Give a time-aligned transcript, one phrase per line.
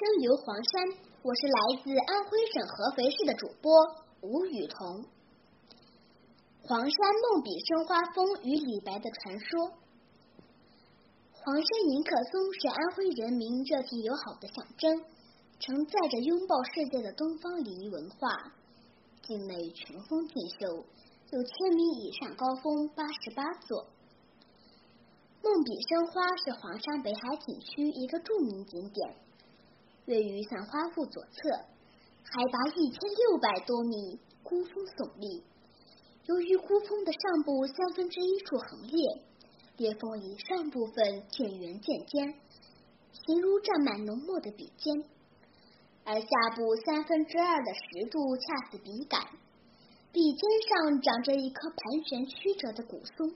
[0.00, 0.82] 声游黄山，
[1.20, 3.70] 我是来自安徽省合肥市的主播
[4.22, 5.04] 吴雨桐。
[6.62, 9.68] 黄山梦笔生花峰与李白的传说。
[11.32, 15.04] 黄山迎客松是安徽人民热情友好的象征，
[15.58, 18.54] 承载着拥抱世界的东方礼仪文化。
[19.20, 20.66] 境内群峰竞秀，
[21.30, 23.84] 有千米以上高峰八十八座。
[25.42, 29.14] 梦笔生花是黄山北海景区一个著名景点。
[30.10, 31.50] 位于散花坞左侧，
[32.24, 35.44] 海拔一千六百多米，孤峰耸立。
[36.26, 39.22] 由于孤峰的上部三分之一处横裂，
[39.76, 42.34] 裂缝以上部分渐圆渐尖，
[43.24, 45.00] 形如占满浓墨的笔尖；
[46.04, 49.22] 而下部三分之二的石柱恰似笔杆，
[50.12, 53.30] 笔尖上长着一棵盘旋曲折的古松，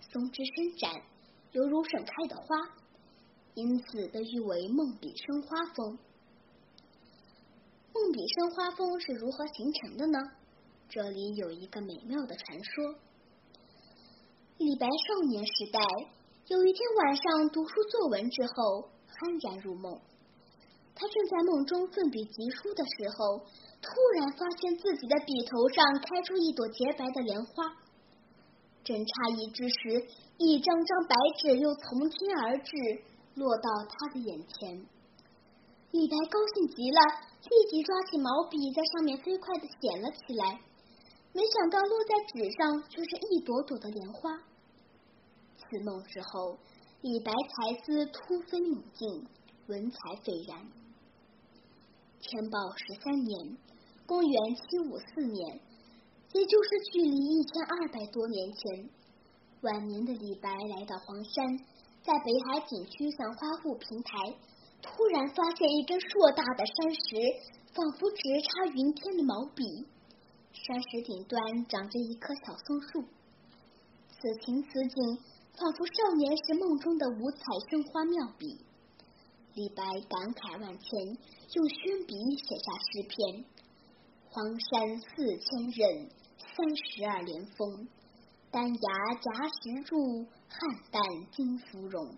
[0.00, 0.90] 松枝伸展，
[1.52, 2.56] 犹如盛开的花，
[3.52, 5.98] 因此被誉为梦笔生花峰。
[8.12, 10.18] 笔生花峰是如何形成的呢？
[10.88, 12.94] 这里有一个美妙的传说。
[14.58, 15.80] 李白少年时代，
[16.48, 20.00] 有一天晚上读书作文之后，酣然入梦。
[20.94, 23.38] 他正在梦中奋笔疾书的时候，
[23.82, 27.74] 突然发现自己的笔头上开出一朵洁白的莲花。
[28.84, 30.06] 正诧异之时，
[30.38, 32.70] 一张张白纸又从天而至，
[33.34, 34.86] 落到他的眼前。
[35.90, 37.00] 李白高兴极了，
[37.50, 40.60] 立即抓起毛笔，在上面飞快的写了起来。
[41.32, 44.30] 没想到落在纸上却是一朵朵的莲花。
[45.58, 46.58] 此梦之后，
[47.00, 49.26] 李白才思突飞猛进，
[49.66, 50.66] 文采斐然。
[52.20, 53.58] 天宝十三年，
[54.06, 55.60] 公元七五四年，
[56.32, 58.88] 也就是距离一千二百多年前，
[59.62, 61.58] 晚年的李白来到黄山，
[62.02, 64.36] 在北海景区散花坞平台。
[64.84, 67.16] 突然发现一根硕大的山石，
[67.74, 69.64] 仿佛直插云天的毛笔。
[70.52, 73.02] 山石顶端长着一棵小松树。
[74.08, 75.18] 此情此景，
[75.58, 77.40] 仿佛少年时梦中的五彩
[77.70, 78.58] 生花妙笔。
[79.54, 80.90] 李白感慨万千，
[81.54, 83.44] 用宣笔写下诗篇
[84.28, 86.08] ：“黄山四千仞，
[86.38, 87.88] 三十二连峰。
[88.50, 90.58] 丹崖夹石柱，汉
[90.92, 92.14] 旦金芙蓉。”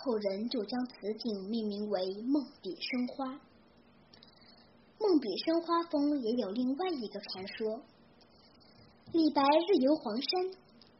[0.00, 3.40] 后人就将此景命名为“梦笔生花”。
[5.00, 7.82] 梦笔生花峰也有另外一个传说：
[9.12, 10.50] 李白日游黄山，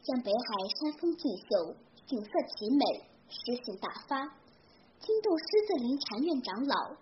[0.03, 1.77] 见北海山峰竞秀，
[2.07, 2.85] 景色奇美，
[3.29, 4.19] 诗兴大发，
[4.99, 6.97] 惊动狮子林禅院长老，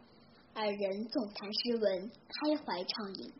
[0.52, 3.32] 二人纵谈诗文，开怀畅饮。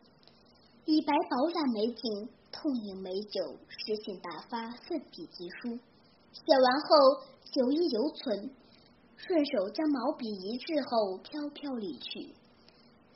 [0.86, 5.78] 李白饱览美景，痛饮美酒，诗兴大发，奋笔疾书。
[6.32, 7.35] 写完后。
[7.56, 8.50] 有意犹存，
[9.16, 12.34] 顺手将毛笔一掷后，飘飘离去。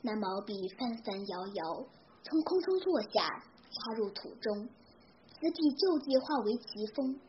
[0.01, 1.85] 那毛笔翻翻摇摇，
[2.23, 3.21] 从空中落下，
[3.69, 4.67] 插入土中。
[5.29, 7.19] 此笔就地化为奇峰，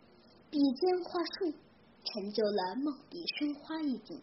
[0.50, 1.52] 笔尖画树，
[2.02, 4.18] 成就了梦笔生花一景。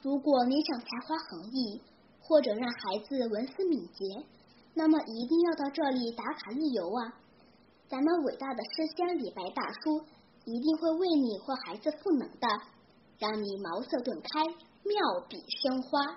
[0.00, 1.82] 如果你想才华横溢，
[2.20, 4.24] 或者让孩子文思敏捷，
[4.74, 7.18] 那么一定要到这里打卡一游啊！
[7.88, 10.06] 咱们伟大的诗仙李白大叔。
[10.44, 12.46] 一定会为你或孩子赋能的，
[13.18, 14.42] 让你茅塞顿开，
[14.82, 16.16] 妙笔生花。